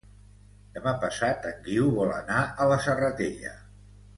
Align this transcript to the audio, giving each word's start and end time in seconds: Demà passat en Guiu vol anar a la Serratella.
Demà 0.77 0.93
passat 1.03 1.45
en 1.51 1.61
Guiu 1.67 1.91
vol 1.99 2.15
anar 2.17 2.41
a 2.65 2.69
la 2.73 2.81
Serratella. 2.87 3.57